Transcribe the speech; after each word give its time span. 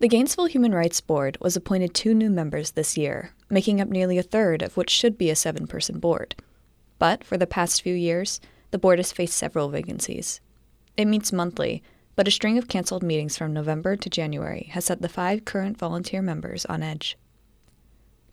The 0.00 0.06
Gainesville 0.06 0.46
Human 0.46 0.72
Rights 0.72 1.00
Board 1.00 1.36
was 1.40 1.56
appointed 1.56 1.92
two 1.92 2.14
new 2.14 2.30
members 2.30 2.70
this 2.70 2.96
year, 2.96 3.32
making 3.50 3.80
up 3.80 3.88
nearly 3.88 4.16
a 4.16 4.22
third 4.22 4.62
of 4.62 4.76
what 4.76 4.88
should 4.88 5.18
be 5.18 5.28
a 5.28 5.34
seven 5.34 5.66
person 5.66 5.98
board. 5.98 6.36
But 7.00 7.24
for 7.24 7.36
the 7.36 7.48
past 7.48 7.82
few 7.82 7.94
years, 7.94 8.40
the 8.70 8.78
board 8.78 9.00
has 9.00 9.10
faced 9.10 9.36
several 9.36 9.70
vacancies. 9.70 10.40
It 10.96 11.06
meets 11.06 11.32
monthly, 11.32 11.82
but 12.14 12.28
a 12.28 12.30
string 12.30 12.58
of 12.58 12.68
canceled 12.68 13.02
meetings 13.02 13.36
from 13.36 13.52
November 13.52 13.96
to 13.96 14.08
January 14.08 14.68
has 14.72 14.84
set 14.84 15.02
the 15.02 15.08
five 15.08 15.44
current 15.44 15.76
volunteer 15.76 16.22
members 16.22 16.64
on 16.66 16.80
edge. 16.80 17.18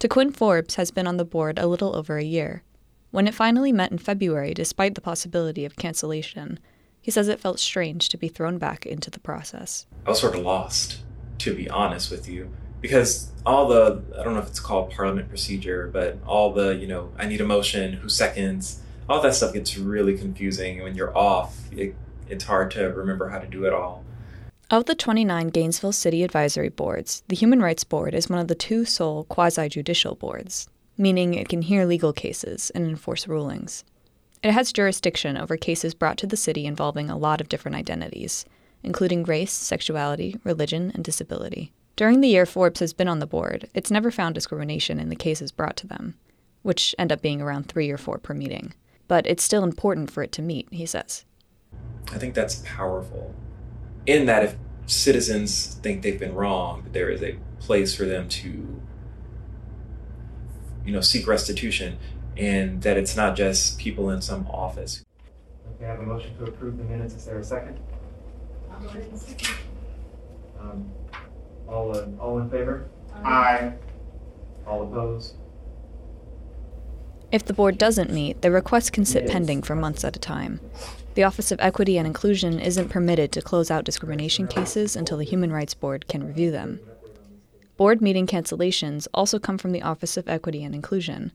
TeQuinn 0.00 0.36
Forbes 0.36 0.74
has 0.74 0.90
been 0.90 1.06
on 1.06 1.16
the 1.16 1.24
board 1.24 1.58
a 1.58 1.66
little 1.66 1.96
over 1.96 2.18
a 2.18 2.24
year. 2.24 2.62
When 3.10 3.26
it 3.26 3.32
finally 3.32 3.72
met 3.72 3.90
in 3.90 3.96
February, 3.96 4.52
despite 4.52 4.96
the 4.96 5.00
possibility 5.00 5.64
of 5.64 5.76
cancellation, 5.76 6.58
he 7.00 7.10
says 7.10 7.28
it 7.28 7.40
felt 7.40 7.58
strange 7.58 8.10
to 8.10 8.18
be 8.18 8.28
thrown 8.28 8.58
back 8.58 8.84
into 8.84 9.10
the 9.10 9.20
process. 9.20 9.86
I 10.04 10.10
was 10.10 10.20
sort 10.20 10.34
of 10.34 10.42
lost, 10.42 11.03
to 11.44 11.54
be 11.54 11.68
honest 11.68 12.10
with 12.10 12.28
you, 12.28 12.50
because 12.80 13.30
all 13.46 13.68
the, 13.68 14.02
I 14.18 14.22
don't 14.22 14.34
know 14.34 14.40
if 14.40 14.48
it's 14.48 14.60
called 14.60 14.90
parliament 14.90 15.28
procedure, 15.28 15.88
but 15.92 16.18
all 16.26 16.52
the, 16.52 16.74
you 16.74 16.86
know, 16.86 17.12
I 17.18 17.26
need 17.26 17.40
a 17.40 17.46
motion, 17.46 17.94
who 17.94 18.08
seconds, 18.08 18.80
all 19.08 19.20
that 19.20 19.34
stuff 19.34 19.52
gets 19.52 19.76
really 19.76 20.16
confusing. 20.16 20.82
When 20.82 20.94
you're 20.94 21.16
off, 21.16 21.56
it 21.72 21.94
it's 22.28 22.44
hard 22.44 22.70
to 22.70 22.84
remember 22.84 23.28
how 23.28 23.38
to 23.38 23.46
do 23.46 23.66
it 23.66 23.72
all. 23.72 24.02
Of 24.70 24.86
the 24.86 24.94
29 24.94 25.48
Gainesville 25.48 25.92
City 25.92 26.22
Advisory 26.22 26.70
Boards, 26.70 27.22
the 27.28 27.36
Human 27.36 27.60
Rights 27.60 27.84
Board 27.84 28.14
is 28.14 28.30
one 28.30 28.38
of 28.38 28.48
the 28.48 28.54
two 28.54 28.86
sole 28.86 29.24
quasi 29.24 29.68
judicial 29.68 30.14
boards, 30.14 30.68
meaning 30.96 31.34
it 31.34 31.50
can 31.50 31.62
hear 31.62 31.84
legal 31.84 32.14
cases 32.14 32.70
and 32.74 32.86
enforce 32.86 33.28
rulings. 33.28 33.84
It 34.42 34.52
has 34.52 34.72
jurisdiction 34.72 35.36
over 35.36 35.58
cases 35.58 35.94
brought 35.94 36.16
to 36.18 36.26
the 36.26 36.36
city 36.36 36.64
involving 36.64 37.10
a 37.10 37.18
lot 37.18 37.42
of 37.42 37.48
different 37.48 37.76
identities, 37.76 38.46
including 38.84 39.24
race, 39.24 39.52
sexuality, 39.52 40.36
religion, 40.44 40.92
and 40.94 41.04
disability. 41.04 41.72
During 41.96 42.20
the 42.20 42.28
year 42.28 42.44
Forbes 42.44 42.80
has 42.80 42.92
been 42.92 43.08
on 43.08 43.20
the 43.20 43.26
board, 43.26 43.68
it's 43.72 43.90
never 43.90 44.10
found 44.10 44.34
discrimination 44.34 44.98
in 44.98 45.08
the 45.08 45.16
cases 45.16 45.52
brought 45.52 45.76
to 45.78 45.86
them, 45.86 46.16
which 46.62 46.94
end 46.98 47.12
up 47.12 47.22
being 47.22 47.40
around 47.40 47.68
three 47.68 47.90
or 47.90 47.98
four 47.98 48.18
per 48.18 48.34
meeting. 48.34 48.74
But 49.06 49.26
it's 49.26 49.44
still 49.44 49.62
important 49.62 50.10
for 50.10 50.22
it 50.22 50.32
to 50.32 50.42
meet, 50.42 50.66
he 50.72 50.86
says. 50.86 51.24
I 52.12 52.18
think 52.18 52.34
that's 52.34 52.62
powerful. 52.64 53.34
In 54.06 54.26
that, 54.26 54.42
if 54.42 54.56
citizens 54.86 55.74
think 55.82 56.02
they've 56.02 56.18
been 56.18 56.34
wronged, 56.34 56.92
there 56.92 57.10
is 57.10 57.22
a 57.22 57.38
place 57.60 57.94
for 57.94 58.04
them 58.04 58.28
to, 58.28 58.80
you 60.84 60.92
know, 60.92 61.00
seek 61.00 61.26
restitution, 61.26 61.98
and 62.36 62.82
that 62.82 62.96
it's 62.96 63.16
not 63.16 63.36
just 63.36 63.78
people 63.78 64.10
in 64.10 64.20
some 64.20 64.46
office. 64.48 65.04
Okay, 65.76 65.86
I 65.86 65.90
have 65.90 66.00
a 66.00 66.02
motion 66.02 66.36
to 66.38 66.44
approve 66.44 66.76
the 66.76 66.84
minutes. 66.84 67.14
Is 67.14 67.24
there 67.24 67.38
a 67.38 67.44
second? 67.44 67.78
Um, 70.60 70.90
all, 71.68 71.96
in, 71.96 72.18
all 72.18 72.38
in 72.38 72.50
favor? 72.50 72.88
Aye. 73.24 73.72
All 74.66 74.82
opposed? 74.82 75.34
If 77.32 77.44
the 77.44 77.52
board 77.52 77.78
doesn't 77.78 78.12
meet, 78.12 78.42
the 78.42 78.50
request 78.50 78.92
can 78.92 79.04
sit 79.04 79.28
pending 79.28 79.62
for 79.62 79.74
months 79.74 80.04
at 80.04 80.16
a 80.16 80.20
time. 80.20 80.60
The 81.14 81.24
Office 81.24 81.50
of 81.50 81.60
Equity 81.60 81.98
and 81.98 82.06
Inclusion 82.06 82.60
isn't 82.60 82.90
permitted 82.90 83.32
to 83.32 83.42
close 83.42 83.70
out 83.70 83.84
discrimination 83.84 84.46
cases 84.46 84.94
until 84.94 85.18
the 85.18 85.24
Human 85.24 85.52
Rights 85.52 85.74
Board 85.74 86.06
can 86.08 86.26
review 86.26 86.50
them. 86.50 86.80
Board 87.76 88.00
meeting 88.00 88.26
cancellations 88.26 89.08
also 89.12 89.40
come 89.40 89.58
from 89.58 89.72
the 89.72 89.82
Office 89.82 90.16
of 90.16 90.28
Equity 90.28 90.62
and 90.62 90.74
Inclusion. 90.74 91.32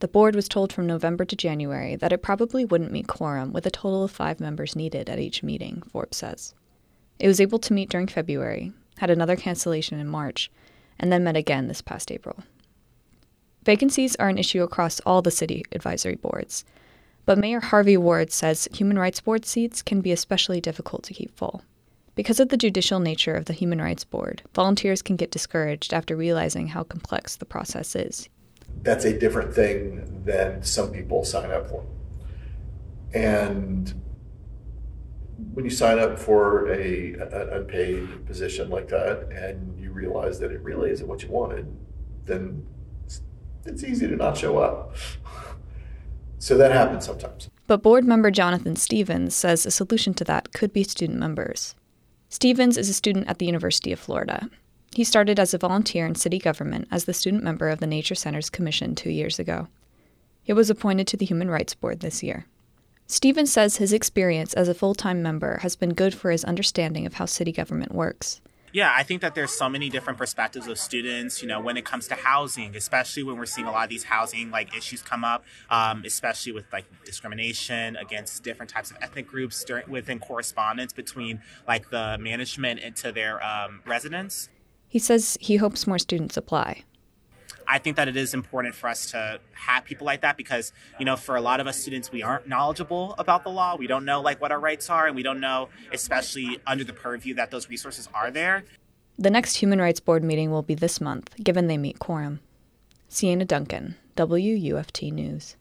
The 0.00 0.08
board 0.08 0.34
was 0.34 0.48
told 0.48 0.72
from 0.72 0.86
November 0.86 1.24
to 1.24 1.36
January 1.36 1.94
that 1.94 2.12
it 2.12 2.22
probably 2.22 2.64
wouldn't 2.64 2.90
meet 2.90 3.06
quorum 3.06 3.52
with 3.52 3.66
a 3.66 3.70
total 3.70 4.02
of 4.02 4.10
five 4.10 4.40
members 4.40 4.74
needed 4.74 5.08
at 5.08 5.20
each 5.20 5.42
meeting, 5.42 5.82
Forbes 5.92 6.16
says. 6.16 6.54
It 7.20 7.28
was 7.28 7.40
able 7.40 7.58
to 7.60 7.74
meet 7.74 7.90
during 7.90 8.06
February, 8.06 8.72
had 8.96 9.10
another 9.10 9.36
cancellation 9.36 10.00
in 10.00 10.08
March, 10.08 10.50
and 10.98 11.12
then 11.12 11.22
met 11.22 11.36
again 11.36 11.68
this 11.68 11.82
past 11.82 12.10
April. 12.10 12.42
Vacancies 13.64 14.16
are 14.16 14.28
an 14.28 14.38
issue 14.38 14.62
across 14.62 15.00
all 15.00 15.20
the 15.20 15.30
city 15.30 15.64
advisory 15.72 16.14
boards. 16.16 16.64
But 17.26 17.38
Mayor 17.38 17.60
Harvey 17.60 17.98
Ward 17.98 18.32
says 18.32 18.68
human 18.72 18.98
rights 18.98 19.20
board 19.20 19.44
seats 19.44 19.82
can 19.82 20.00
be 20.00 20.12
especially 20.12 20.62
difficult 20.62 21.04
to 21.04 21.14
keep 21.14 21.36
full. 21.36 21.62
Because 22.14 22.40
of 22.40 22.48
the 22.48 22.56
judicial 22.56 23.00
nature 23.00 23.34
of 23.34 23.44
the 23.44 23.52
Human 23.52 23.80
Rights 23.80 24.04
Board, 24.04 24.42
volunteers 24.54 25.00
can 25.00 25.16
get 25.16 25.30
discouraged 25.30 25.94
after 25.94 26.16
realizing 26.16 26.68
how 26.68 26.82
complex 26.82 27.36
the 27.36 27.44
process 27.44 27.94
is. 27.94 28.28
That's 28.82 29.04
a 29.04 29.18
different 29.18 29.54
thing 29.54 30.24
than 30.24 30.62
some 30.62 30.90
people 30.90 31.24
sign 31.24 31.50
up 31.50 31.68
for. 31.68 31.84
And 33.14 33.94
when 35.52 35.64
you 35.64 35.70
sign 35.70 35.98
up 35.98 36.18
for 36.18 36.70
a, 36.72 37.14
unpaid 37.52 38.26
position 38.26 38.70
like 38.70 38.88
that 38.88 39.28
and 39.32 39.78
you 39.78 39.90
realize 39.92 40.38
that 40.40 40.50
it 40.52 40.60
really 40.62 40.90
isn't 40.90 41.06
what 41.06 41.22
you 41.22 41.28
wanted, 41.28 41.66
then 42.24 42.66
it's, 43.04 43.22
it's 43.64 43.84
easy 43.84 44.06
to 44.06 44.16
not 44.16 44.36
show 44.36 44.58
up. 44.58 44.94
So 46.42 46.56
that 46.56 46.72
happens 46.72 47.04
sometimes. 47.04 47.50
But 47.66 47.82
board 47.82 48.06
member 48.06 48.30
Jonathan 48.30 48.74
Stevens 48.74 49.36
says 49.36 49.66
a 49.66 49.70
solution 49.70 50.14
to 50.14 50.24
that 50.24 50.54
could 50.54 50.72
be 50.72 50.82
student 50.82 51.18
members. 51.18 51.74
Stevens 52.30 52.78
is 52.78 52.88
a 52.88 52.94
student 52.94 53.28
at 53.28 53.38
the 53.38 53.44
University 53.44 53.92
of 53.92 54.00
Florida. 54.00 54.48
He 54.94 55.04
started 55.04 55.38
as 55.38 55.52
a 55.52 55.58
volunteer 55.58 56.06
in 56.06 56.14
city 56.14 56.38
government 56.38 56.88
as 56.90 57.04
the 57.04 57.12
student 57.12 57.44
member 57.44 57.68
of 57.68 57.78
the 57.78 57.86
Nature 57.86 58.14
Centers 58.14 58.48
Commission 58.48 58.94
two 58.94 59.10
years 59.10 59.38
ago. 59.38 59.68
He 60.42 60.54
was 60.54 60.70
appointed 60.70 61.06
to 61.08 61.18
the 61.18 61.26
Human 61.26 61.50
Rights 61.50 61.74
Board 61.74 62.00
this 62.00 62.22
year. 62.22 62.46
Stevens 63.10 63.52
says 63.52 63.78
his 63.78 63.92
experience 63.92 64.54
as 64.54 64.68
a 64.68 64.74
full 64.74 64.94
time 64.94 65.20
member 65.20 65.58
has 65.62 65.74
been 65.74 65.94
good 65.94 66.14
for 66.14 66.30
his 66.30 66.44
understanding 66.44 67.06
of 67.06 67.14
how 67.14 67.24
city 67.24 67.50
government 67.50 67.92
works. 67.92 68.40
Yeah, 68.72 68.94
I 68.96 69.02
think 69.02 69.20
that 69.22 69.34
there's 69.34 69.50
so 69.50 69.68
many 69.68 69.88
different 69.88 70.16
perspectives 70.16 70.68
of 70.68 70.78
students, 70.78 71.42
you 71.42 71.48
know, 71.48 71.60
when 71.60 71.76
it 71.76 71.84
comes 71.84 72.06
to 72.06 72.14
housing, 72.14 72.76
especially 72.76 73.24
when 73.24 73.36
we're 73.36 73.46
seeing 73.46 73.66
a 73.66 73.72
lot 73.72 73.82
of 73.82 73.90
these 73.90 74.04
housing 74.04 74.52
like 74.52 74.76
issues 74.76 75.02
come 75.02 75.24
up, 75.24 75.44
um, 75.70 76.04
especially 76.06 76.52
with 76.52 76.66
like 76.72 76.84
discrimination 77.04 77.96
against 77.96 78.44
different 78.44 78.70
types 78.70 78.92
of 78.92 78.96
ethnic 79.02 79.26
groups 79.26 79.64
during, 79.64 79.90
within 79.90 80.20
correspondence 80.20 80.92
between 80.92 81.42
like 81.66 81.90
the 81.90 82.16
management 82.20 82.78
and 82.80 82.94
to 82.94 83.10
their 83.10 83.44
um, 83.44 83.80
residents. 83.84 84.50
He 84.86 85.00
says 85.00 85.36
he 85.40 85.56
hopes 85.56 85.84
more 85.84 85.98
students 85.98 86.36
apply. 86.36 86.84
I 87.70 87.78
think 87.78 87.96
that 87.96 88.08
it 88.08 88.16
is 88.16 88.34
important 88.34 88.74
for 88.74 88.88
us 88.88 89.12
to 89.12 89.38
have 89.52 89.84
people 89.84 90.04
like 90.04 90.22
that 90.22 90.36
because, 90.36 90.72
you 90.98 91.04
know, 91.04 91.14
for 91.14 91.36
a 91.36 91.40
lot 91.40 91.60
of 91.60 91.68
us 91.68 91.80
students, 91.80 92.10
we 92.10 92.20
aren't 92.20 92.48
knowledgeable 92.48 93.14
about 93.16 93.44
the 93.44 93.50
law. 93.50 93.76
We 93.76 93.86
don't 93.86 94.04
know 94.04 94.20
like 94.20 94.40
what 94.40 94.50
our 94.50 94.58
rights 94.58 94.90
are, 94.90 95.06
and 95.06 95.14
we 95.14 95.22
don't 95.22 95.38
know, 95.38 95.68
especially 95.92 96.58
under 96.66 96.82
the 96.82 96.92
purview 96.92 97.34
that 97.34 97.52
those 97.52 97.68
resources 97.68 98.08
are 98.12 98.32
there. 98.32 98.64
The 99.18 99.30
next 99.30 99.56
Human 99.56 99.80
Rights 99.80 100.00
Board 100.00 100.24
meeting 100.24 100.50
will 100.50 100.62
be 100.62 100.74
this 100.74 101.00
month, 101.00 101.32
given 101.36 101.68
they 101.68 101.78
meet 101.78 102.00
quorum. 102.00 102.40
Sienna 103.08 103.44
Duncan, 103.44 103.94
WUFT 104.16 105.12
News. 105.12 105.56